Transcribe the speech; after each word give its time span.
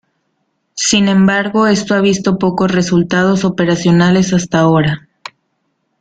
Sin 0.73 1.07
embargo 1.09 1.67
esto 1.67 1.93
ha 1.93 2.01
visto 2.01 2.39
pocos 2.39 2.71
resultados 2.71 3.45
operacionales 3.45 4.33
hasta 4.33 4.57
ahora. 4.57 5.07